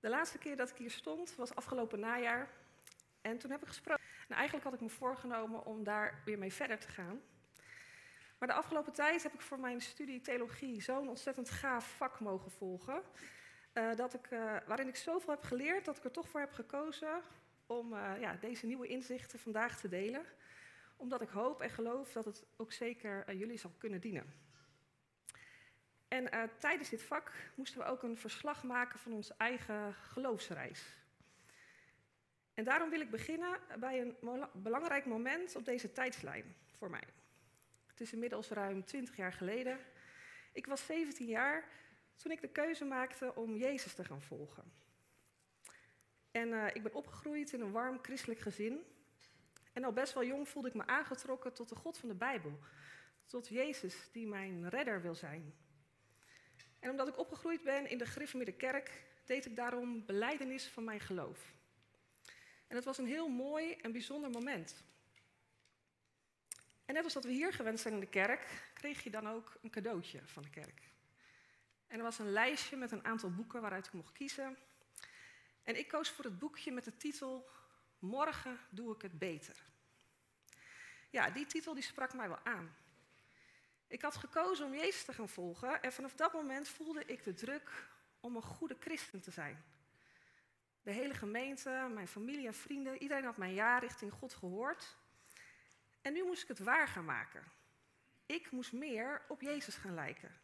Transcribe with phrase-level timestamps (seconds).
[0.00, 2.48] De laatste keer dat ik hier stond was afgelopen najaar.
[3.20, 4.04] En toen heb ik gesproken.
[4.28, 7.22] En eigenlijk had ik me voorgenomen om daar weer mee verder te gaan.
[8.38, 12.50] Maar de afgelopen tijd heb ik voor mijn studie theologie zo'n ontzettend gaaf vak mogen
[12.50, 13.02] volgen.
[13.74, 16.52] Uh, dat ik, uh, waarin ik zoveel heb geleerd dat ik er toch voor heb
[16.52, 17.22] gekozen
[17.66, 20.24] om uh, ja, deze nieuwe inzichten vandaag te delen.
[20.96, 24.34] Omdat ik hoop en geloof dat het ook zeker jullie zal kunnen dienen.
[26.12, 30.84] En tijdens dit vak moesten we ook een verslag maken van onze eigen geloofsreis.
[32.54, 34.16] En daarom wil ik beginnen bij een
[34.52, 37.04] belangrijk moment op deze tijdslijn voor mij.
[37.86, 39.78] Het is inmiddels ruim 20 jaar geleden.
[40.52, 41.68] Ik was 17 jaar
[42.16, 44.72] toen ik de keuze maakte om Jezus te gaan volgen.
[46.30, 48.80] En uh, ik ben opgegroeid in een warm christelijk gezin.
[49.72, 52.58] En al best wel jong voelde ik me aangetrokken tot de God van de Bijbel.
[53.26, 55.54] Tot Jezus, die mijn redder wil zijn.
[56.82, 61.00] En omdat ik opgegroeid ben in de Griffemidde kerk, deed ik daarom beleidenis van mijn
[61.00, 61.52] geloof.
[62.66, 64.82] En het was een heel mooi en bijzonder moment.
[66.84, 69.58] En net als dat we hier gewend zijn in de kerk, kreeg je dan ook
[69.62, 70.80] een cadeautje van de kerk.
[71.86, 74.56] En er was een lijstje met een aantal boeken waaruit ik mocht kiezen.
[75.62, 77.50] En ik koos voor het boekje met de titel
[77.98, 79.56] Morgen doe ik het beter.
[81.10, 82.76] Ja, die titel die sprak mij wel aan.
[83.92, 87.34] Ik had gekozen om Jezus te gaan volgen en vanaf dat moment voelde ik de
[87.34, 87.88] druk
[88.20, 89.64] om een goede christen te zijn.
[90.82, 94.96] De hele gemeente, mijn familie en vrienden, iedereen had mijn ja richting God gehoord.
[96.02, 97.44] En nu moest ik het waar gaan maken.
[98.26, 100.34] Ik moest meer op Jezus gaan lijken.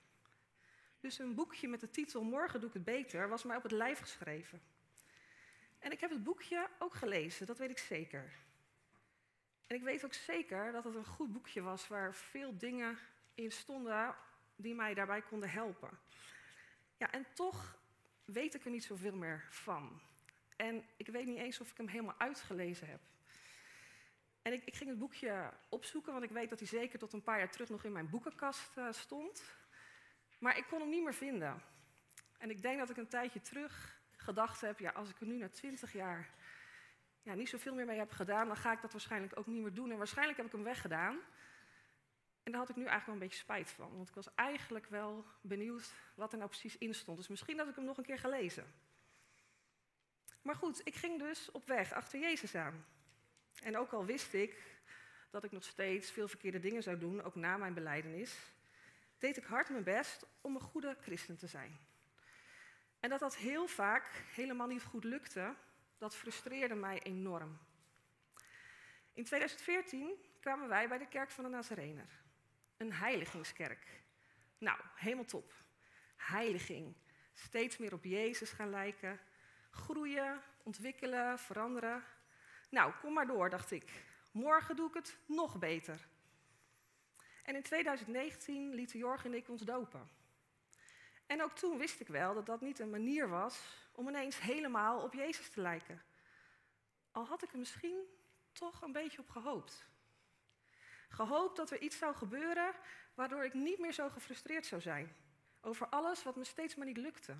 [1.00, 3.72] Dus een boekje met de titel Morgen doe ik het beter was mij op het
[3.72, 4.62] lijf geschreven.
[5.78, 8.32] En ik heb het boekje ook gelezen, dat weet ik zeker.
[9.66, 12.98] En ik weet ook zeker dat het een goed boekje was waar veel dingen
[13.39, 14.14] in stonden
[14.56, 15.98] die mij daarbij konden helpen.
[16.97, 17.78] Ja, en toch
[18.25, 20.00] weet ik er niet zoveel meer van.
[20.56, 23.00] En ik weet niet eens of ik hem helemaal uitgelezen heb.
[24.42, 27.22] En ik, ik ging het boekje opzoeken, want ik weet dat hij zeker tot een
[27.22, 29.43] paar jaar terug nog in mijn boekenkast uh, stond.
[30.38, 31.62] Maar ik kon hem niet meer vinden.
[32.38, 35.37] En ik denk dat ik een tijdje terug gedacht heb, ja, als ik er nu
[35.37, 36.31] na twintig jaar
[37.22, 39.75] ja, niet zoveel meer mee heb gedaan, dan ga ik dat waarschijnlijk ook niet meer
[39.75, 39.91] doen.
[39.91, 41.19] En waarschijnlijk heb ik hem weggedaan.
[42.48, 43.97] En daar had ik nu eigenlijk wel een beetje spijt van.
[43.97, 47.19] Want ik was eigenlijk wel benieuwd wat er nou precies in stond.
[47.19, 48.75] Dus misschien had ik hem nog een keer gelezen.
[50.42, 52.84] Maar goed, ik ging dus op weg achter Jezus aan.
[53.62, 54.81] En ook al wist ik
[55.31, 58.38] dat ik nog steeds veel verkeerde dingen zou doen, ook na mijn beleidenis,
[59.19, 61.78] deed ik hard mijn best om een goede christen te zijn.
[63.00, 65.54] En dat dat heel vaak helemaal niet goed lukte,
[65.98, 67.59] dat frustreerde mij enorm.
[69.12, 72.26] In 2014 kwamen wij bij de kerk van de Nazarener.
[72.78, 73.87] Een heiligingskerk.
[74.59, 75.53] Nou, helemaal top.
[76.16, 76.94] Heiliging.
[77.34, 79.21] Steeds meer op Jezus gaan lijken.
[79.71, 82.05] Groeien, ontwikkelen, veranderen.
[82.71, 83.91] Nou, kom maar door, dacht ik.
[84.31, 86.06] Morgen doe ik het nog beter.
[87.43, 90.10] En in 2019 lieten Jorg en ik ons dopen.
[91.27, 93.60] En ook toen wist ik wel dat dat niet een manier was
[93.93, 96.03] om ineens helemaal op Jezus te lijken.
[97.10, 97.99] Al had ik er misschien
[98.53, 99.87] toch een beetje op gehoopt.
[101.08, 102.74] Gehoopt dat er iets zou gebeuren
[103.14, 105.16] waardoor ik niet meer zo gefrustreerd zou zijn
[105.60, 107.36] over alles wat me steeds maar niet lukte.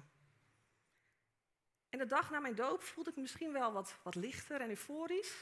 [1.89, 4.69] En de dag na mijn doop voelde ik me misschien wel wat, wat lichter en
[4.69, 5.37] euforisch,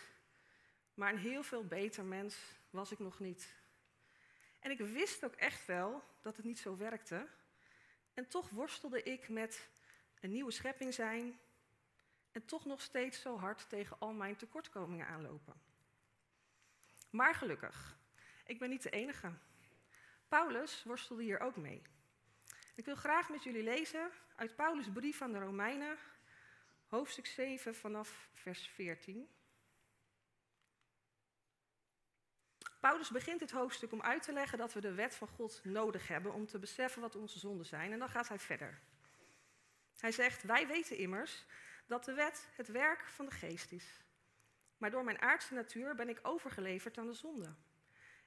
[0.94, 2.36] maar een heel veel beter mens
[2.70, 3.54] was ik nog niet.
[4.60, 7.28] En ik wist ook echt wel dat het niet zo werkte.
[8.14, 9.68] En toch worstelde ik met
[10.20, 11.40] een nieuwe schepping zijn
[12.32, 15.54] en toch nog steeds zo hard tegen al mijn tekortkomingen aanlopen.
[17.10, 17.98] Maar gelukkig,
[18.46, 19.32] ik ben niet de enige.
[20.28, 21.82] Paulus worstelde hier ook mee.
[22.74, 25.96] Ik wil graag met jullie lezen uit Paulus' brief aan de Romeinen,
[26.86, 29.28] hoofdstuk 7 vanaf vers 14.
[32.80, 36.08] Paulus begint dit hoofdstuk om uit te leggen dat we de wet van God nodig
[36.08, 37.92] hebben om te beseffen wat onze zonden zijn.
[37.92, 38.80] En dan gaat hij verder.
[39.98, 41.44] Hij zegt, wij weten immers
[41.86, 44.04] dat de wet het werk van de geest is.
[44.76, 47.54] Maar door mijn aardse natuur ben ik overgeleverd aan de zonde.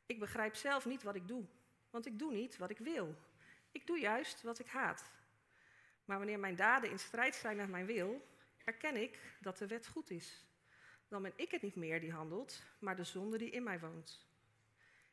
[0.09, 1.45] Ik begrijp zelf niet wat ik doe,
[1.89, 3.15] want ik doe niet wat ik wil.
[3.71, 5.11] Ik doe juist wat ik haat.
[6.05, 8.27] Maar wanneer mijn daden in strijd zijn met mijn wil,
[8.63, 10.45] erken ik dat de wet goed is.
[11.07, 14.27] Dan ben ik het niet meer die handelt, maar de zonde die in mij woont.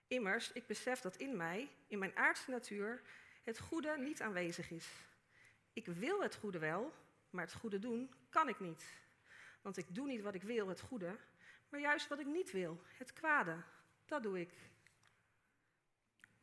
[0.06, 3.02] Immers, ik besef dat in mij, in mijn aardse natuur,
[3.42, 4.88] het goede niet aanwezig is.
[5.72, 6.92] Ik wil het goede wel,
[7.30, 8.84] maar het goede doen kan ik niet.
[9.62, 11.16] Want ik doe niet wat ik wil, het goede,
[11.68, 13.56] maar juist wat ik niet wil, het kwade.
[14.06, 14.52] Dat doe ik.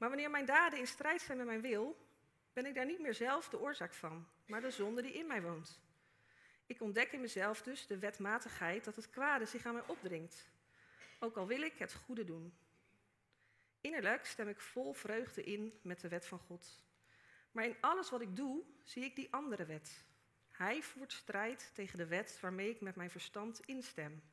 [0.04, 2.08] Maar wanneer mijn daden in strijd zijn met mijn wil,
[2.54, 5.42] Ben ik daar niet meer zelf de oorzaak van, maar de zonde die in mij
[5.42, 5.80] woont?
[6.66, 10.50] Ik ontdek in mezelf dus de wetmatigheid dat het kwade zich aan mij opdringt,
[11.20, 12.54] ook al wil ik het goede doen.
[13.82, 16.84] Innerlijk stem ik vol vreugde in met de wet van God.
[17.52, 20.04] Maar in alles wat ik doe, zie ik die andere wet.
[20.52, 24.24] Hij voert strijd tegen de wet waarmee ik met mijn verstand instem.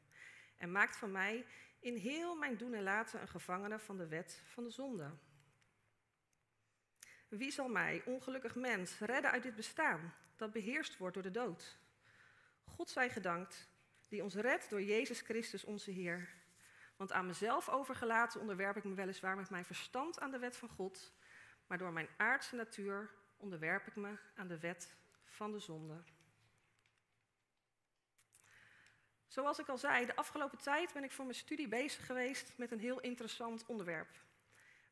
[0.56, 1.46] En maakt van mij
[1.78, 5.10] in heel mijn doen en laten een gevangene van de wet van de zonde.
[7.30, 11.78] Wie zal mij, ongelukkig mens, redden uit dit bestaan dat beheerst wordt door de dood?
[12.64, 13.68] God zij gedankt,
[14.08, 16.28] die ons redt door Jezus Christus onze Heer.
[16.96, 20.68] Want aan mezelf overgelaten onderwerp ik me weliswaar met mijn verstand aan de wet van
[20.68, 21.12] God,
[21.66, 26.02] maar door mijn aardse natuur onderwerp ik me aan de wet van de zonde.
[29.26, 32.70] Zoals ik al zei, de afgelopen tijd ben ik voor mijn studie bezig geweest met
[32.70, 34.28] een heel interessant onderwerp.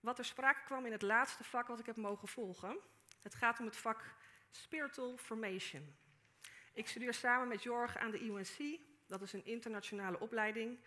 [0.01, 2.79] Wat er sprake kwam in het laatste vak wat ik heb mogen volgen.
[3.23, 4.15] Het gaat om het vak
[4.51, 5.97] Spiritual Formation.
[6.73, 8.81] Ik studeer samen met Jorg aan de UNC.
[9.07, 10.79] Dat is een internationale opleiding.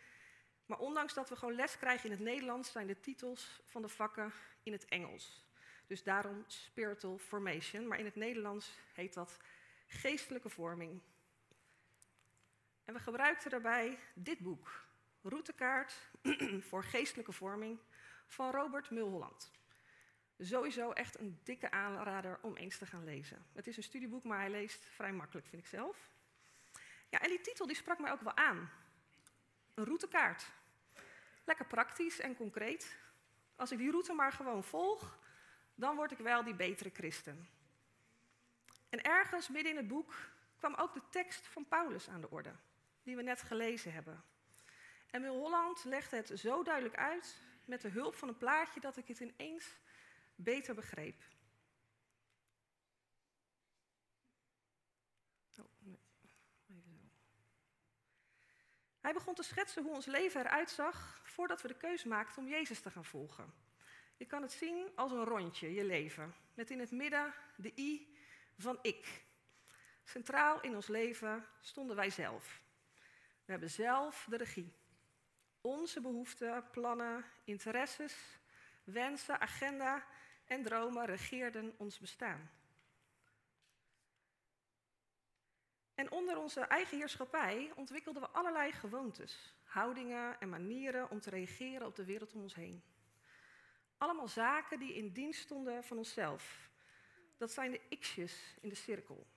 [0.66, 3.88] Maar ondanks dat we gewoon les krijgen in het Nederlands, zijn de titels van de
[3.88, 5.46] vakken in het Engels.
[5.88, 7.88] Dus daarom Spiritual Formation.
[7.88, 9.38] Maar in het Nederlands heet dat
[9.88, 11.02] geestelijke vorming.
[12.84, 14.86] En we gebruikten daarbij dit boek,
[15.22, 15.94] Routekaart
[16.70, 17.80] voor geestelijke vorming
[18.32, 19.52] van Robert Mulholland.
[20.40, 23.46] Sowieso echt een dikke aanrader om eens te gaan lezen.
[23.54, 26.10] Het is een studieboek, maar hij leest vrij makkelijk, vind ik zelf.
[27.10, 28.70] Ja, en die titel die sprak mij ook wel aan.
[29.74, 30.46] Een routekaart.
[31.44, 32.96] Lekker praktisch en concreet.
[33.56, 35.20] Als ik die route maar gewoon volg,
[35.76, 37.48] dan word ik wel die betere christen.
[38.90, 40.14] En ergens midden in het boek
[40.58, 42.52] kwam ook de tekst van Paulus aan de orde,
[43.04, 44.24] die we net gelezen hebben.
[45.10, 47.40] En Mulholland legde het zo duidelijk uit
[47.72, 49.78] met de hulp van een plaatje dat ik het ineens
[50.36, 51.24] beter begreep.
[55.60, 56.00] Oh, nee.
[59.02, 62.48] Hij begon te schetsen hoe ons leven eruit zag voordat we de keuze maakten om
[62.48, 63.54] Jezus te gaan volgen.
[64.18, 68.18] Je kan het zien als een rondje, je leven, met in het midden de I
[68.58, 69.26] van ik.
[70.04, 72.62] Centraal in ons leven stonden wij zelf.
[73.46, 74.81] We hebben zelf de regie.
[75.62, 78.40] Onze behoeften, plannen, interesses,
[78.84, 80.06] wensen, agenda
[80.46, 82.52] en dromen regeerden ons bestaan.
[85.96, 91.88] En onder onze eigen heerschappij ontwikkelden we allerlei gewoontes, houdingen en manieren om te reageren
[91.88, 92.84] op de wereld om ons heen.
[93.98, 96.70] Allemaal zaken die in dienst stonden van onszelf.
[97.38, 99.28] Dat zijn de x'jes in de cirkel.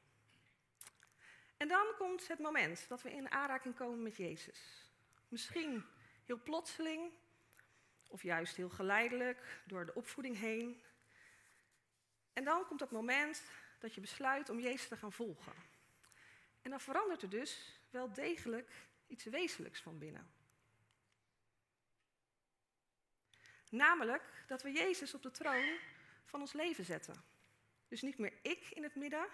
[1.56, 4.90] En dan komt het moment dat we in aanraking komen met Jezus.
[5.28, 5.84] Misschien
[6.24, 7.12] heel plotseling,
[8.08, 10.82] of juist heel geleidelijk door de opvoeding heen.
[12.32, 13.42] En dan komt dat moment
[13.78, 15.52] dat je besluit om Jezus te gaan volgen.
[16.62, 18.72] En dan verandert er dus wel degelijk
[19.06, 20.32] iets wezenlijks van binnen.
[23.70, 25.78] Namelijk dat we Jezus op de troon
[26.24, 27.24] van ons leven zetten.
[27.88, 29.26] Dus niet meer ik in het midden,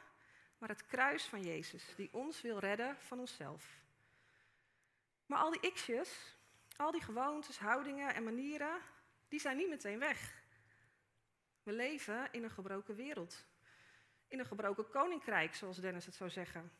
[0.58, 3.78] maar het kruis van Jezus, die ons wil redden van onszelf.
[5.26, 6.36] Maar al die x'jes,
[6.80, 8.80] al die gewoontes, houdingen en manieren,
[9.28, 10.42] die zijn niet meteen weg.
[11.62, 13.44] We leven in een gebroken wereld.
[14.28, 16.72] In een gebroken koninkrijk, zoals Dennis het zou zeggen.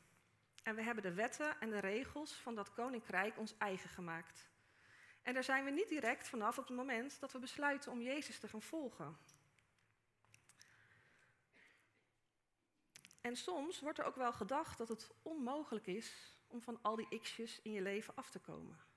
[0.62, 4.48] En we hebben de wetten en de regels van dat koninkrijk ons eigen gemaakt.
[5.22, 8.38] En daar zijn we niet direct vanaf op het moment dat we besluiten om Jezus
[8.38, 9.18] te gaan volgen.
[13.20, 17.20] En soms wordt er ook wel gedacht dat het onmogelijk is om van al die
[17.20, 18.89] x'jes in je leven af te komen.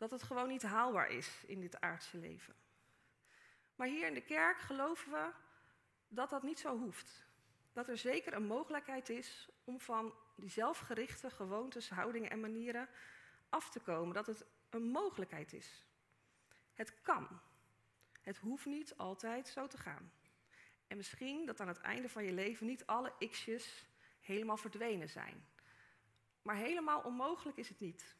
[0.00, 2.54] Dat het gewoon niet haalbaar is in dit aardse leven.
[3.74, 5.30] Maar hier in de kerk geloven we
[6.08, 7.26] dat dat niet zo hoeft.
[7.72, 12.88] Dat er zeker een mogelijkheid is om van die zelfgerichte gewoontes, houdingen en manieren
[13.48, 14.14] af te komen.
[14.14, 15.86] Dat het een mogelijkheid is.
[16.74, 17.40] Het kan.
[18.20, 20.12] Het hoeft niet altijd zo te gaan.
[20.86, 23.86] En misschien dat aan het einde van je leven niet alle x'jes
[24.20, 25.46] helemaal verdwenen zijn.
[26.42, 28.18] Maar helemaal onmogelijk is het niet.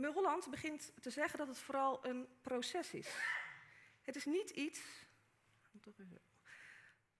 [0.00, 3.16] Mulholland begint te zeggen dat het vooral een proces is.
[4.02, 4.80] Het is niet iets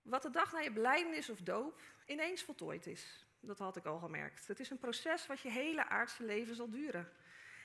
[0.02, 3.26] wat de dag na je belijdenis of doop ineens voltooid is.
[3.40, 4.46] Dat had ik al gemerkt.
[4.46, 7.12] Het is een proces wat je hele aardse leven zal duren.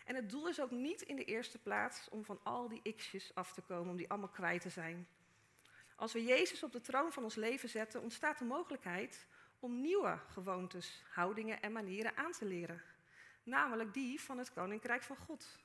[0.06, 3.36] En het doel is ook niet in de eerste plaats om van al die x'jes
[3.36, 5.08] af te komen, om die allemaal kwijt te zijn.
[5.96, 9.26] Als we Jezus op de troon van ons leven zetten, ontstaat de mogelijkheid
[9.60, 12.82] om nieuwe gewoontes, houdingen en manieren aan te leren.
[13.46, 15.58] Namelijk die van het Koninkrijk van God.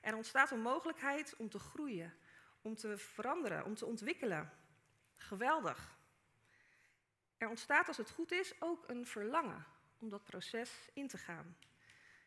[0.00, 2.14] Er ontstaat een mogelijkheid om te groeien,
[2.62, 4.50] om te veranderen, om te ontwikkelen.
[5.16, 5.96] Geweldig.
[7.38, 9.66] Er ontstaat als het goed is ook een verlangen
[9.98, 11.56] om dat proces in te gaan.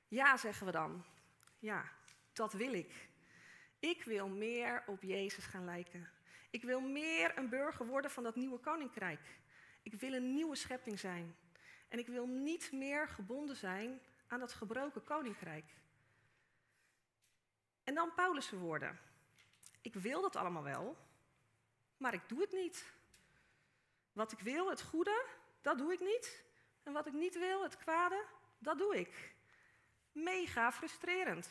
[0.08, 1.06] Ja, zeggen we dan.
[1.60, 1.92] Ja,
[2.34, 3.10] dat wil ik.
[3.80, 6.10] Ik wil meer op Jezus gaan lijken.
[6.50, 9.40] Ik wil meer een burger worden van dat nieuwe koninkrijk.
[9.84, 11.36] Ik wil een nieuwe schepping zijn.
[11.88, 15.66] En ik wil niet meer gebonden zijn aan dat gebroken koninkrijk.
[17.84, 19.00] En dan Paulus' woorden.
[19.82, 20.98] Ik wil dat allemaal wel,
[21.98, 22.94] maar ik doe het niet.
[24.14, 25.26] Wat ik wil, het goede,
[25.62, 26.44] dat doe ik niet.
[26.84, 28.26] En wat ik niet wil, het kwade,
[28.58, 29.36] dat doe ik.
[30.12, 31.50] Mega frustrerend.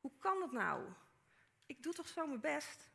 [0.00, 0.92] Hoe kan dat nou?
[1.66, 2.88] Ik doe toch zo mijn best.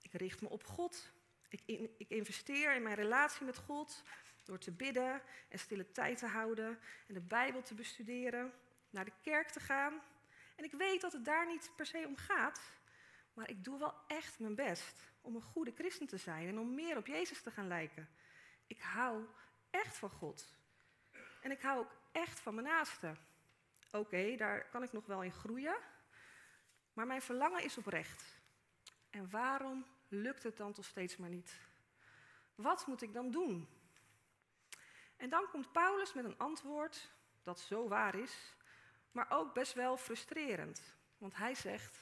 [0.00, 1.12] Ik richt me op God.
[1.48, 1.62] Ik,
[1.96, 4.02] ik investeer in mijn relatie met God
[4.44, 8.52] door te bidden en stille tijd te houden en de Bijbel te bestuderen,
[8.90, 10.00] naar de kerk te gaan.
[10.56, 12.60] En ik weet dat het daar niet per se om gaat,
[13.34, 16.74] maar ik doe wel echt mijn best om een goede christen te zijn en om
[16.74, 18.08] meer op Jezus te gaan lijken.
[18.66, 19.24] Ik hou
[19.70, 20.54] echt van God.
[21.40, 23.16] En ik hou ook echt van mijn naaste.
[23.92, 25.76] Oké, daar kan ik nog wel in groeien,
[26.92, 28.40] maar mijn verlangen is oprecht.
[29.10, 31.60] En waarom lukt het dan toch steeds maar niet?
[32.54, 33.68] Wat moet ik dan doen?
[35.22, 37.10] En dan komt Paulus met een antwoord
[37.42, 38.54] dat zo waar is,
[39.12, 40.82] maar ook best wel frustrerend.
[41.18, 41.98] Want hij zegt,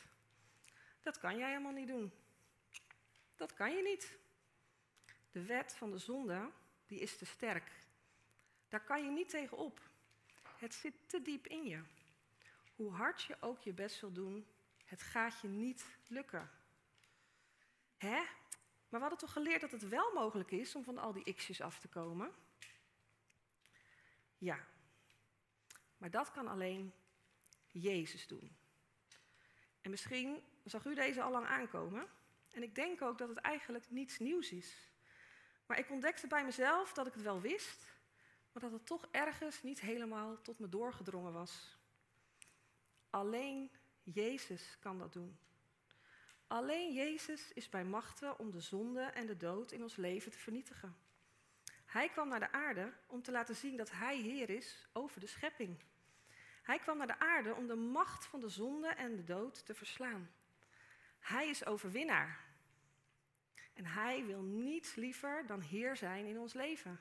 [1.01, 2.13] dat kan jij helemaal niet doen.
[3.37, 4.19] Dat kan je niet.
[5.33, 6.51] De wet van de zonde,
[6.87, 7.71] die is te sterk.
[8.69, 9.81] Daar kan je niet tegen op.
[10.59, 11.83] Het zit te diep in je.
[12.77, 14.47] Hoe hard je ook je best wil doen,
[14.85, 16.51] het gaat je niet lukken.
[17.97, 18.19] Hè?
[18.89, 21.61] Maar we hadden toch geleerd dat het wel mogelijk is om van al die x'jes
[21.61, 22.35] af te komen?
[24.41, 24.59] Ja.
[25.97, 26.93] Maar dat kan alleen
[27.67, 28.57] Jezus doen.
[29.81, 32.07] En misschien zag u deze al lang aankomen.
[32.51, 34.91] En ik denk ook dat het eigenlijk niets nieuws is.
[35.67, 37.87] Maar ik ontdekte bij mezelf dat ik het wel wist,
[38.53, 41.79] maar dat het toch ergens niet helemaal tot me doorgedrongen was.
[43.11, 43.71] Alleen
[44.03, 45.39] Jezus kan dat doen.
[46.47, 50.39] Alleen Jezus is bij machten om de zonde en de dood in ons leven te
[50.39, 50.97] vernietigen.
[51.91, 55.27] Hij kwam naar de aarde om te laten zien dat Hij Heer is over de
[55.27, 55.79] schepping.
[56.63, 59.75] Hij kwam naar de aarde om de macht van de zonde en de dood te
[59.75, 60.31] verslaan.
[61.19, 62.39] Hij is overwinnaar.
[63.75, 67.01] En Hij wil niets liever dan Heer zijn in ons leven.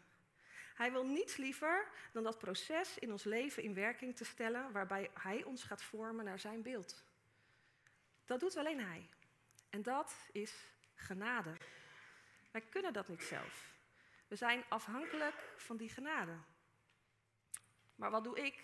[0.76, 5.10] Hij wil niets liever dan dat proces in ons leven in werking te stellen waarbij
[5.14, 7.04] Hij ons gaat vormen naar Zijn beeld.
[8.26, 9.10] Dat doet alleen Hij.
[9.70, 10.54] En dat is
[10.96, 11.58] genade.
[12.52, 13.78] Wij kunnen dat niet zelf.
[14.30, 16.38] We zijn afhankelijk van die genade.
[17.96, 18.64] Maar wat doe ik?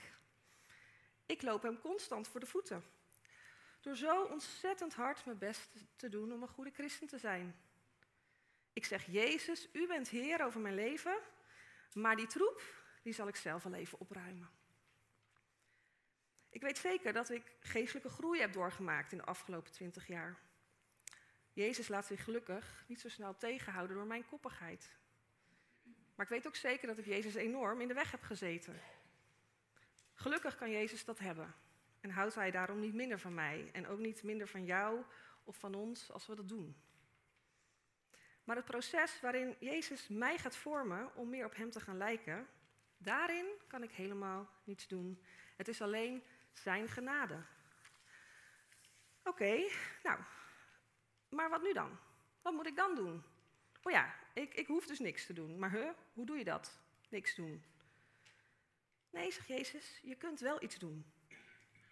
[1.26, 2.84] Ik loop hem constant voor de voeten.
[3.82, 7.56] Door zo ontzettend hard mijn best te doen om een goede christen te zijn.
[8.74, 11.18] Ik zeg, Jezus, u bent Heer over mijn leven,
[11.94, 12.62] maar die troep,
[13.02, 14.50] die zal ik zelf wel even opruimen.
[16.50, 20.40] Ik weet zeker dat ik geestelijke groei heb doorgemaakt in de afgelopen twintig jaar.
[21.54, 24.98] Jezus laat zich gelukkig niet zo snel tegenhouden door mijn koppigheid.
[26.16, 28.82] Maar ik weet ook zeker dat ik Jezus enorm in de weg heb gezeten.
[30.14, 31.56] Gelukkig kan Jezus dat hebben.
[32.00, 33.70] En houdt Hij daarom niet minder van mij.
[33.74, 35.04] En ook niet minder van jou
[35.44, 36.76] of van ons als we dat doen.
[38.44, 42.48] Maar het proces waarin Jezus mij gaat vormen om meer op Hem te gaan lijken,
[42.98, 45.24] daarin kan ik helemaal niets doen.
[45.56, 47.44] Het is alleen Zijn genade.
[49.24, 49.68] Oké,
[50.04, 50.20] nou,
[51.30, 51.98] maar wat nu dan?
[52.42, 53.24] Wat moet ik dan doen?
[53.86, 55.60] Oh ja, ik, ik hoef dus niks te doen.
[55.60, 56.80] Maar huh, hoe doe je dat?
[57.10, 57.64] Niks doen.
[59.10, 61.14] Nee, zegt Jezus, je kunt wel iets doen.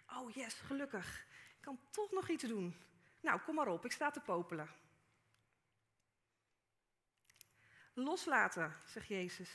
[0.06, 1.26] Oh yes, gelukkig.
[1.56, 2.76] Ik kan toch nog iets doen.
[3.20, 4.68] Nou, kom maar op, ik sta te popelen.
[7.92, 9.50] Loslaten, zegt Jezus.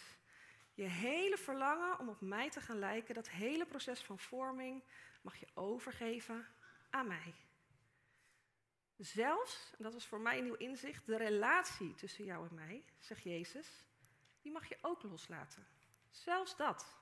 [0.74, 4.84] Je hele verlangen om op mij te gaan lijken, dat hele proces van vorming,
[5.22, 6.48] mag je overgeven
[6.89, 7.36] aan mij.
[9.00, 12.84] Zelfs, en dat was voor mij een nieuw inzicht, de relatie tussen jou en mij,
[13.00, 13.84] zegt Jezus,
[14.41, 15.68] die mag je ook loslaten.
[16.10, 16.98] Zelfs dat.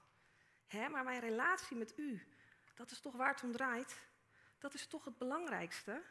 [0.67, 2.27] Hè, maar mijn relatie met u,
[2.75, 4.01] dat is toch waar het om draait?
[4.59, 6.03] Dat is toch het belangrijkste?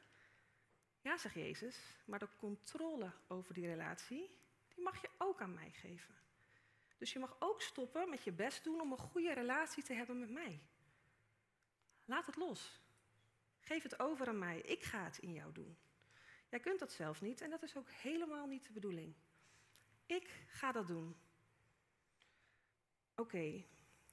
[1.00, 4.38] Ja, zegt Jezus, maar de controle over die relatie,
[4.74, 6.14] die mag je ook aan mij geven.
[6.98, 10.18] Dus je mag ook stoppen met je best doen om een goede relatie te hebben
[10.18, 10.60] met mij.
[12.04, 12.80] Laat het los.
[13.66, 14.60] Geef het over aan mij.
[14.60, 15.76] Ik ga het in jou doen.
[16.48, 19.14] Jij kunt dat zelf niet en dat is ook helemaal niet de bedoeling.
[20.06, 21.16] Ik ga dat doen.
[23.16, 23.64] Oké,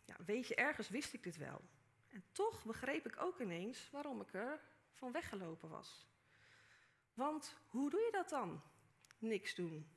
[0.06, 1.62] ja, weet je, ergens wist ik dit wel.
[2.10, 6.08] En toch begreep ik ook ineens waarom ik er van weggelopen was.
[7.14, 8.62] Want hoe doe je dat dan?
[9.18, 9.88] Niks doen.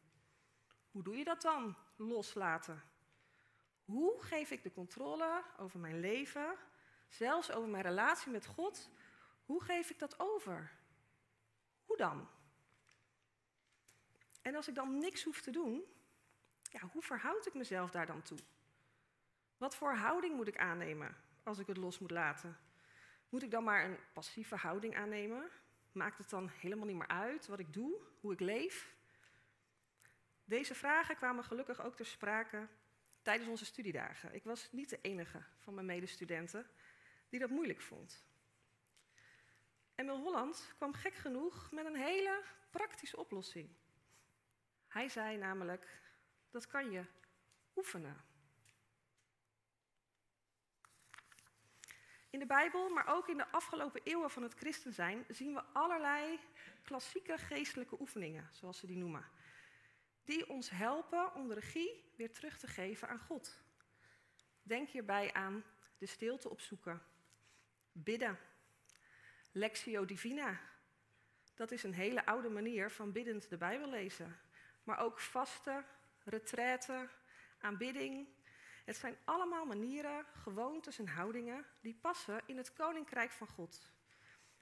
[0.90, 1.76] Hoe doe je dat dan?
[1.96, 2.82] Loslaten.
[3.84, 6.56] Hoe geef ik de controle over mijn leven,
[7.08, 8.90] zelfs over mijn relatie met God?
[9.46, 10.72] Hoe geef ik dat over?
[11.84, 12.28] Hoe dan?
[14.42, 15.84] En als ik dan niks hoef te doen,
[16.62, 18.38] ja, hoe verhoud ik mezelf daar dan toe?
[19.56, 22.58] Wat voor houding moet ik aannemen als ik het los moet laten?
[23.28, 25.50] Moet ik dan maar een passieve houding aannemen?
[25.92, 28.94] Maakt het dan helemaal niet meer uit wat ik doe, hoe ik leef?
[30.44, 32.68] Deze vragen kwamen gelukkig ook ter sprake
[33.22, 34.34] tijdens onze studiedagen.
[34.34, 36.66] Ik was niet de enige van mijn medestudenten
[37.28, 38.25] die dat moeilijk vond.
[39.96, 43.68] Emil Holland kwam gek genoeg met een hele praktische oplossing.
[44.88, 46.00] Hij zei namelijk,
[46.50, 47.04] dat kan je
[47.76, 48.24] oefenen.
[52.30, 55.62] In de Bijbel, maar ook in de afgelopen eeuwen van het christen zijn, zien we
[55.62, 56.40] allerlei
[56.82, 59.24] klassieke geestelijke oefeningen, zoals ze die noemen.
[60.24, 63.62] Die ons helpen om de regie weer terug te geven aan God.
[64.62, 65.64] Denk hierbij aan
[65.98, 67.02] de stilte opzoeken,
[67.92, 68.38] bidden,
[69.56, 70.60] Lectio Divina.
[71.54, 74.36] Dat is een hele oude manier van biddend de Bijbel lezen.
[74.82, 75.84] Maar ook vasten,
[76.24, 77.08] retraite,
[77.60, 78.28] aanbidding.
[78.84, 83.92] Het zijn allemaal manieren, gewoontes en houdingen die passen in het koninkrijk van God.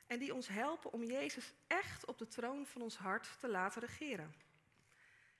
[0.06, 3.80] En die ons helpen om Jezus echt op de troon van ons hart te laten
[3.80, 4.34] regeren.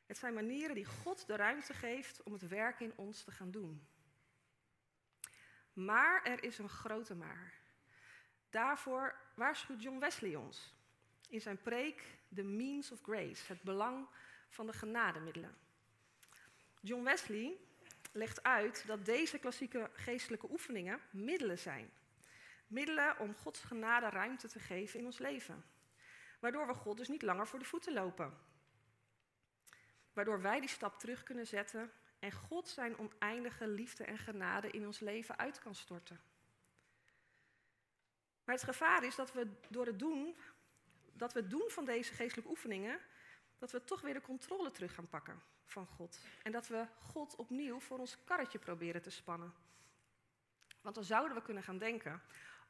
[0.07, 3.51] Het zijn manieren die God de ruimte geeft om het werk in ons te gaan
[3.51, 3.87] doen.
[5.73, 7.63] Maar er is een grote maar.
[8.55, 10.75] Daarvoor waarschuwt John Wesley ons
[11.29, 14.07] in zijn preek The Means of Grace, het belang
[14.49, 15.57] van de genademiddelen.
[16.81, 17.57] John Wesley
[18.13, 21.91] legt uit dat deze klassieke geestelijke oefeningen middelen zijn.
[22.67, 25.65] Middelen om Gods genade ruimte te geven in ons leven.
[26.41, 28.39] Waardoor we God dus niet langer voor de voeten lopen.
[30.13, 34.87] Waardoor wij die stap terug kunnen zetten en God zijn oneindige liefde en genade in
[34.87, 36.34] ons leven uit kan storten.
[38.45, 40.37] Maar het gevaar is dat we door het doen,
[41.13, 43.01] dat we doen van deze geestelijke oefeningen,
[43.59, 46.19] dat we toch weer de controle terug gaan pakken van God.
[46.43, 49.55] En dat we God opnieuw voor ons karretje proberen te spannen.
[50.81, 52.23] Want dan zouden we kunnen gaan denken,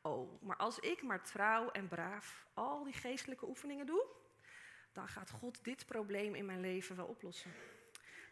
[0.02, 4.06] oh, maar als ik maar trouw en braaf al die geestelijke oefeningen doe,
[4.92, 7.52] dan gaat God dit probleem in mijn leven wel oplossen.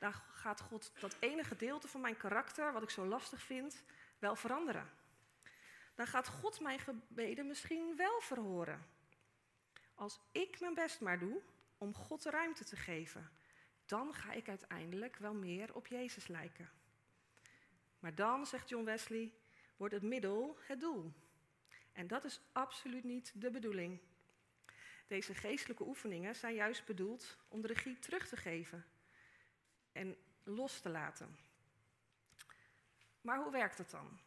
[0.00, 3.82] Dan gaat God dat ene gedeelte van mijn karakter, wat ik zo lastig vind,
[4.18, 4.90] wel veranderen
[5.94, 8.86] dan gaat God mijn gebeden misschien wel verhoren.
[9.94, 11.40] Als ik mijn best maar doe
[11.78, 13.30] om God de ruimte te geven,
[13.86, 16.70] dan ga ik uiteindelijk wel meer op Jezus lijken.
[17.98, 19.32] Maar dan, zegt John Wesley,
[19.76, 21.12] wordt het middel het doel.
[21.92, 24.00] En dat is absoluut niet de bedoeling.
[25.06, 28.84] Deze geestelijke oefeningen zijn juist bedoeld om de regie terug te geven
[29.92, 31.36] en los te laten.
[33.20, 34.20] Maar hoe werkt het dan?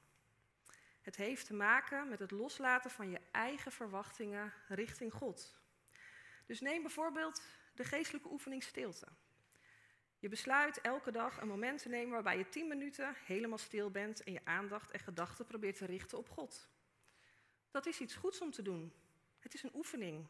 [1.05, 5.55] Het heeft te maken met het loslaten van je eigen verwachtingen richting God.
[6.45, 7.41] Dus neem bijvoorbeeld
[7.73, 9.07] de geestelijke oefening stilte.
[10.19, 14.23] Je besluit elke dag een moment te nemen waarbij je tien minuten helemaal stil bent
[14.23, 16.69] en je aandacht en gedachten probeert te richten op God.
[17.71, 18.93] Dat is iets goeds om te doen.
[19.39, 20.27] Het is een oefening.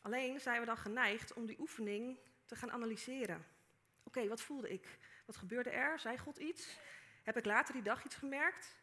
[0.00, 3.46] Alleen zijn we dan geneigd om die oefening te gaan analyseren.
[4.02, 4.98] Oké, wat voelde ik?
[5.26, 5.98] Wat gebeurde er?
[5.98, 6.78] Zei God iets?
[7.22, 8.76] Heb ik later die dag iets gemerkt?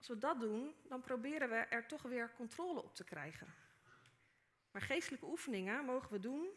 [0.00, 3.54] Als we dat doen, dan proberen we er toch weer controle op te krijgen.
[4.70, 6.48] Maar geestelijke oefeningen mogen we doen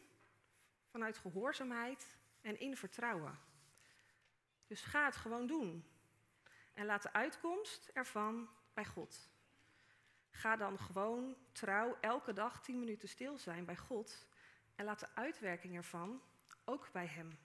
[0.90, 3.38] vanuit gehoorzaamheid en in vertrouwen.
[4.66, 5.84] Dus ga het gewoon doen.
[6.72, 9.28] En laat de uitkomst ervan bij God.
[10.30, 14.26] Ga dan gewoon trouw elke dag tien minuten stil zijn bij God
[14.74, 16.22] en laat de uitwerking ervan
[16.64, 17.38] ook bij Hem.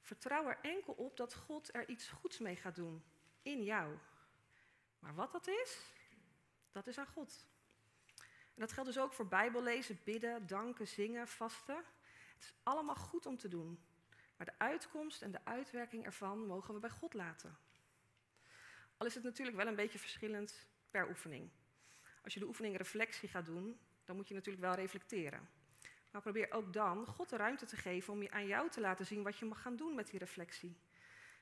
[0.00, 3.04] Vertrouw er enkel op dat God er iets goeds mee gaat doen
[3.42, 3.98] in jou.
[5.02, 5.80] Maar wat dat is,
[6.72, 7.46] dat is aan God.
[8.54, 11.76] En dat geldt dus ook voor Bijbellezen, bidden, danken, zingen, vasten.
[12.34, 13.84] Het is allemaal goed om te doen.
[14.36, 17.56] Maar de uitkomst en de uitwerking ervan mogen we bij God laten.
[18.96, 21.50] Al is het natuurlijk wel een beetje verschillend per oefening.
[22.22, 25.48] Als je de oefening reflectie gaat doen, dan moet je natuurlijk wel reflecteren.
[26.10, 29.06] Maar probeer ook dan God de ruimte te geven om je aan jou te laten
[29.06, 30.76] zien wat je mag gaan doen met die reflectie.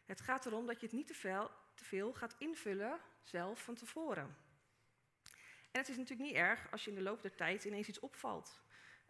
[0.05, 3.75] Het gaat erom dat je het niet te veel, te veel gaat invullen zelf van
[3.75, 4.37] tevoren.
[5.71, 8.01] En het is natuurlijk niet erg als je in de loop der tijd ineens iets
[8.01, 8.61] opvalt,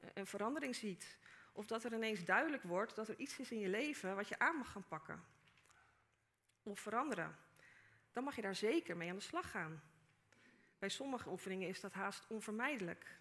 [0.00, 1.18] eh, een verandering ziet,
[1.52, 4.38] of dat er ineens duidelijk wordt dat er iets is in je leven wat je
[4.38, 5.24] aan mag gaan pakken
[6.62, 7.36] of veranderen.
[8.12, 9.82] Dan mag je daar zeker mee aan de slag gaan.
[10.78, 13.18] Bij sommige oefeningen is dat haast onvermijdelijk.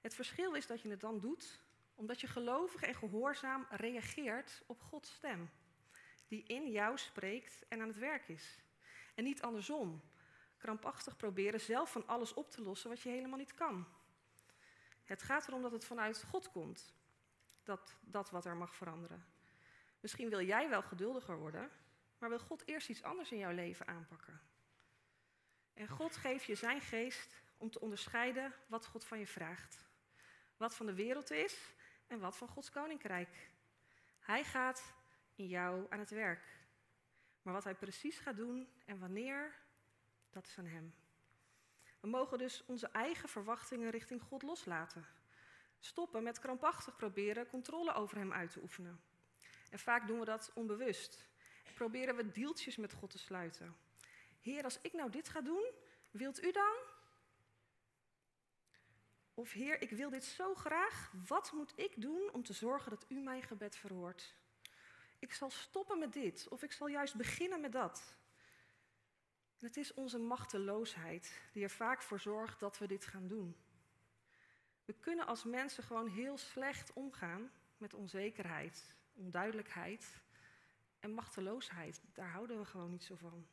[0.00, 1.60] Het verschil is dat je het dan doet
[1.94, 5.50] omdat je gelovig en gehoorzaam reageert op Gods stem,
[6.28, 8.62] die in jou spreekt en aan het werk is.
[9.14, 10.02] En niet andersom,
[10.56, 13.86] krampachtig proberen zelf van alles op te lossen wat je helemaal niet kan.
[15.04, 16.94] Het gaat erom dat het vanuit God komt,
[17.62, 19.24] dat, dat wat er mag veranderen.
[20.00, 21.70] Misschien wil jij wel geduldiger worden,
[22.18, 24.40] maar wil God eerst iets anders in jouw leven aanpakken.
[25.74, 29.90] En God geeft je zijn geest om te onderscheiden wat God van je vraagt.
[30.56, 31.74] Wat van de wereld is
[32.06, 33.50] en wat van Gods koninkrijk.
[34.20, 34.94] Hij gaat
[35.34, 36.61] in jou aan het werk.
[37.42, 39.54] Maar wat hij precies gaat doen en wanneer,
[40.30, 40.94] dat is aan hem.
[42.00, 45.06] We mogen dus onze eigen verwachtingen richting God loslaten.
[45.78, 49.00] Stoppen met krampachtig proberen controle over hem uit te oefenen.
[49.70, 51.26] En vaak doen we dat onbewust.
[51.74, 53.76] Proberen we deeltjes met God te sluiten.
[54.40, 55.70] Heer, als ik nou dit ga doen,
[56.10, 56.76] wilt u dan?
[59.34, 61.12] Of Heer, ik wil dit zo graag.
[61.26, 64.34] Wat moet ik doen om te zorgen dat u mijn gebed verhoort?
[65.22, 68.16] Ik zal stoppen met dit, of ik zal juist beginnen met dat.
[69.58, 73.56] het is onze machteloosheid die er vaak voor zorgt dat we dit gaan doen.
[74.84, 80.20] We kunnen als mensen gewoon heel slecht omgaan met onzekerheid, onduidelijkheid
[81.00, 82.00] en machteloosheid.
[82.12, 83.46] Daar houden we gewoon niet zo van.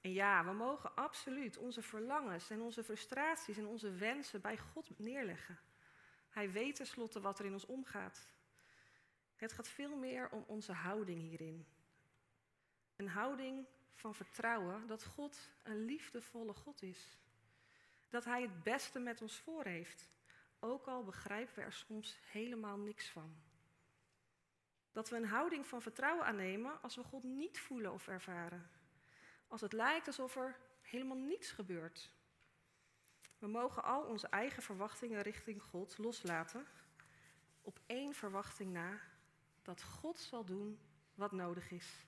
[0.00, 4.98] En ja, we mogen absoluut onze verlangens en onze frustraties en onze wensen bij God
[4.98, 5.58] neerleggen.
[6.28, 8.28] Hij weet tenslotte wat er in ons omgaat.
[9.40, 11.66] Het gaat veel meer om onze houding hierin.
[12.96, 17.18] Een houding van vertrouwen dat God een liefdevolle God is.
[18.08, 20.10] Dat Hij het beste met ons voor heeft,
[20.58, 23.36] ook al begrijpen we er soms helemaal niks van.
[24.92, 28.70] Dat we een houding van vertrouwen aannemen als we God niet voelen of ervaren.
[29.48, 32.10] Als het lijkt alsof er helemaal niets gebeurt.
[33.38, 36.66] We mogen al onze eigen verwachtingen richting God loslaten.
[37.62, 39.00] Op één verwachting na
[39.62, 40.78] dat God zal doen
[41.14, 42.06] wat nodig is.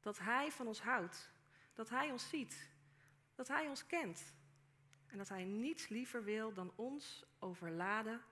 [0.00, 1.30] Dat Hij van ons houdt.
[1.74, 2.68] Dat Hij ons ziet.
[3.34, 4.32] Dat Hij ons kent.
[5.06, 8.22] En dat Hij niets liever wil dan ons overladen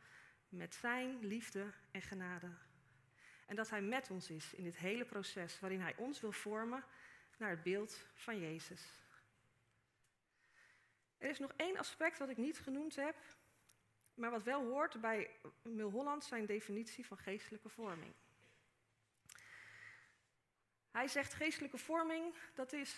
[0.49, 2.51] met Zijn liefde en genade.
[3.47, 6.85] En dat Hij met ons is in dit hele proces waarin Hij ons wil vormen
[7.39, 8.83] naar het beeld van Jezus.
[11.19, 13.17] Er is nog één aspect wat ik niet genoemd heb,
[14.15, 15.31] maar wat wel hoort bij
[15.63, 18.15] Mulholland zijn definitie van geestelijke vorming.
[20.97, 22.97] Hij zegt geestelijke vorming, dat is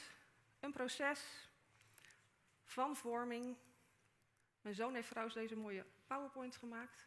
[0.60, 1.48] een proces
[2.64, 3.56] van vorming.
[4.60, 7.06] Mijn zoon heeft trouwens deze mooie PowerPoint gemaakt.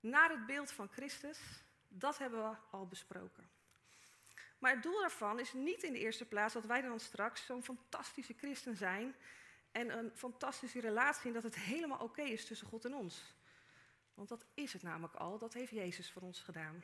[0.00, 1.38] Naar het beeld van Christus,
[1.88, 3.50] dat hebben we al besproken.
[4.58, 7.62] Maar het doel daarvan is niet in de eerste plaats dat wij dan straks zo'n
[7.62, 9.14] fantastische christen zijn
[9.72, 13.34] en een fantastische relatie en dat het helemaal oké is tussen God en ons.
[14.14, 16.82] Want dat is het namelijk al, dat heeft Jezus voor ons gedaan.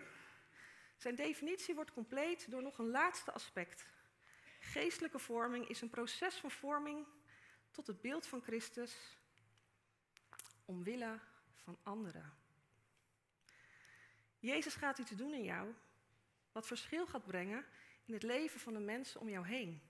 [1.03, 3.87] Zijn definitie wordt compleet door nog een laatste aspect.
[4.61, 7.07] Geestelijke vorming is een proces van vorming
[7.71, 9.19] tot het beeld van Christus
[10.65, 11.19] omwille
[11.55, 12.35] van anderen.
[14.39, 15.75] Jezus gaat iets doen in jou
[16.53, 17.65] wat verschil gaat brengen
[18.05, 19.83] in het leven van de mensen om jou heen.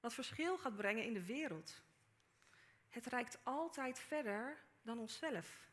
[0.00, 1.82] Wat verschil gaat brengen in de wereld.
[2.88, 5.70] Het reikt altijd verder dan onszelf.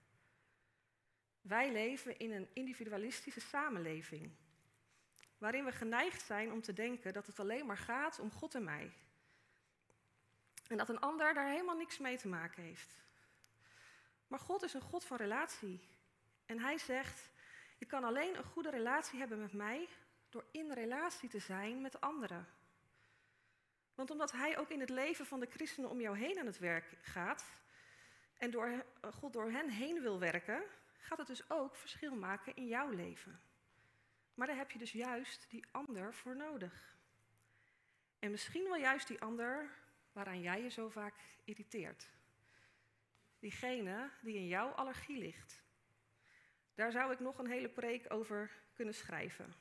[1.42, 4.32] Wij leven in een individualistische samenleving,
[5.38, 8.64] waarin we geneigd zijn om te denken dat het alleen maar gaat om God en
[8.64, 8.92] mij.
[10.68, 12.96] En dat een ander daar helemaal niks mee te maken heeft.
[14.28, 15.80] Maar God is een God van relatie.
[16.46, 17.30] En hij zegt,
[17.78, 19.88] je kan alleen een goede relatie hebben met mij
[20.30, 22.48] door in relatie te zijn met anderen.
[23.96, 26.60] Want omdat Hij ook in het leven van de christenen om jou heen aan het
[26.60, 27.46] werk gaat
[28.38, 30.64] en door, eh, God door hen heen wil werken,
[31.00, 33.42] gaat het dus ook verschil maken in jouw leven.
[34.34, 36.96] Maar daar heb je dus juist die ander voor nodig.
[38.20, 39.70] En misschien wel juist die ander
[40.12, 42.10] waaraan jij je zo vaak irriteert.
[43.40, 45.62] Diegene die in jouw allergie ligt.
[46.76, 49.54] Daar zou ik nog een hele preek over kunnen schrijven.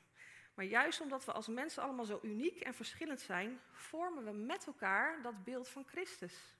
[0.53, 4.67] Maar juist omdat we als mensen allemaal zo uniek en verschillend zijn, vormen we met
[4.67, 6.55] elkaar dat beeld van Christus.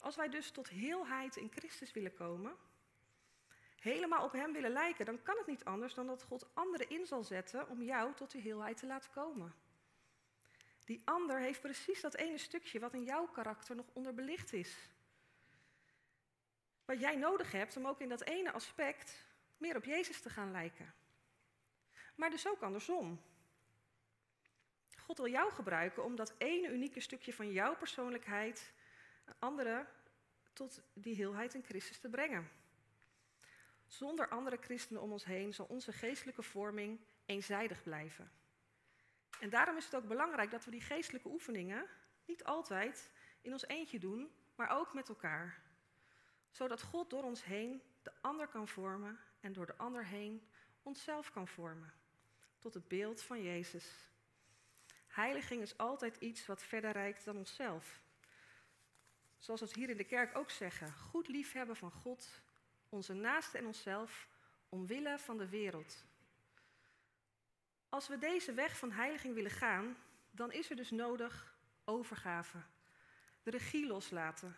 [0.00, 2.56] Als wij dus tot heelheid in Christus willen komen,
[3.82, 7.06] helemaal op Hem willen lijken, dan kan het niet anders dan dat God anderen in
[7.06, 9.54] zal zetten om jou tot die heelheid te laten komen.
[10.84, 14.76] Die ander heeft precies dat ene stukje wat in jouw karakter nog onderbelicht is.
[16.84, 19.24] Wat jij nodig hebt om ook in dat ene aspect
[19.56, 20.94] meer op Jezus te gaan lijken.
[22.14, 23.22] Maar dus ook andersom.
[24.96, 28.72] God wil jou gebruiken om dat ene unieke stukje van jouw persoonlijkheid
[29.38, 29.86] anderen
[30.52, 32.61] tot die heelheid in Christus te brengen.
[33.92, 38.32] Zonder andere christenen om ons heen zal onze geestelijke vorming eenzijdig blijven.
[39.40, 41.86] En daarom is het ook belangrijk dat we die geestelijke oefeningen
[42.24, 45.62] niet altijd in ons eentje doen, maar ook met elkaar.
[46.50, 50.48] Zodat God door ons heen de ander kan vormen en door de ander heen
[50.82, 51.92] onszelf kan vormen.
[52.58, 54.08] Tot het beeld van Jezus.
[55.06, 58.02] Heiliging is altijd iets wat verder reikt dan onszelf.
[59.38, 62.42] Zoals we het hier in de kerk ook zeggen: goed liefhebben van God,
[62.92, 64.28] onze naaste en onszelf,
[64.68, 66.04] omwille van de wereld.
[67.88, 69.96] Als we deze weg van heiliging willen gaan,
[70.30, 72.58] dan is er dus nodig overgave.
[73.42, 74.56] De regie loslaten.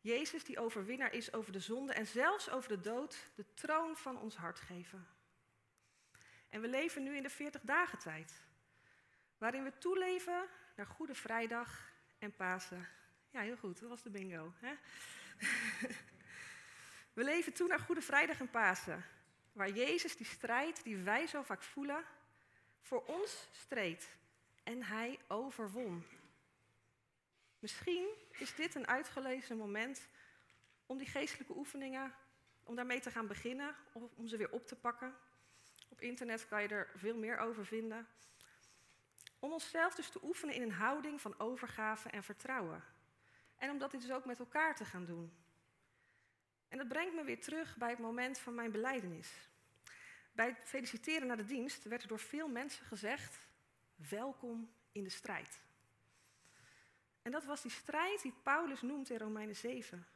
[0.00, 4.18] Jezus die overwinnaar is over de zonde en zelfs over de dood, de troon van
[4.18, 5.06] ons hart geven.
[6.48, 8.42] En we leven nu in de 40 dagen tijd,
[9.38, 12.88] waarin we toeleven naar Goede Vrijdag en Pasen.
[13.30, 14.52] Ja, heel goed, dat was de bingo.
[14.56, 14.74] Hè?
[17.12, 19.04] we leven toe naar Goede Vrijdag en Pasen,
[19.52, 22.04] waar Jezus die strijd die wij zo vaak voelen,
[22.80, 24.08] voor ons streed
[24.62, 26.04] en hij overwon.
[27.58, 30.08] Misschien is dit een uitgelezen moment
[30.86, 32.14] om die geestelijke oefeningen,
[32.64, 35.14] om daarmee te gaan beginnen, of om ze weer op te pakken.
[35.88, 38.06] Op internet kan je er veel meer over vinden.
[39.38, 42.84] Om onszelf dus te oefenen in een houding van overgave en vertrouwen.
[43.56, 45.41] En om dat dus ook met elkaar te gaan doen.
[46.72, 49.30] En dat brengt me weer terug bij het moment van mijn beleidenis.
[50.32, 53.38] Bij het feliciteren naar de dienst werd er door veel mensen gezegd:
[53.94, 55.60] welkom in de strijd.
[57.22, 60.06] En dat was die strijd die Paulus noemt in Romeinen 7.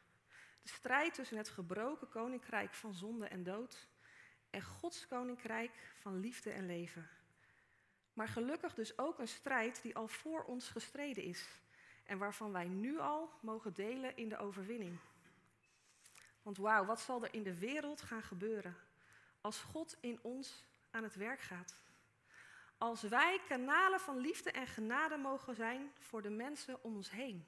[0.63, 3.89] De strijd tussen het gebroken koninkrijk van zonde en dood
[4.51, 7.09] en Gods koninkrijk van liefde en leven.
[8.13, 11.49] Maar gelukkig dus ook een strijd die al voor ons gestreden is
[12.05, 14.99] en waarvan wij nu al mogen delen in de overwinning.
[16.47, 18.77] Want wauw, wat zal er in de wereld gaan gebeuren
[19.41, 21.75] als God in ons aan het werk gaat?
[22.79, 27.47] Als wij kanalen van liefde en genade mogen zijn voor de mensen om ons heen.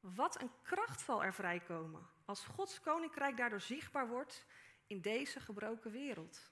[0.00, 4.44] Wat een kracht zal er vrijkomen als Gods koninkrijk daardoor zichtbaar wordt
[4.86, 6.50] in deze gebroken wereld.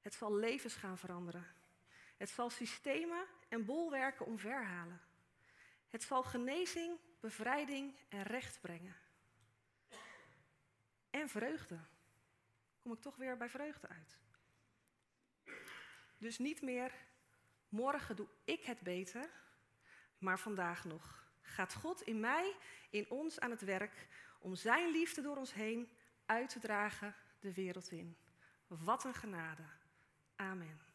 [0.00, 1.46] Het zal levens gaan veranderen.
[2.16, 5.00] Het zal systemen en bolwerken omverhalen.
[5.88, 9.06] Het zal genezing, bevrijding en recht brengen.
[11.10, 11.78] En vreugde.
[12.80, 14.18] Kom ik toch weer bij vreugde uit.
[16.18, 16.92] Dus niet meer,
[17.68, 19.30] morgen doe ik het beter,
[20.18, 21.26] maar vandaag nog.
[21.40, 22.56] Gaat God in mij,
[22.90, 24.08] in ons aan het werk
[24.40, 25.90] om Zijn liefde door ons heen
[26.26, 28.16] uit te dragen de wereld in.
[28.66, 29.62] Wat een genade.
[30.36, 30.87] Amen.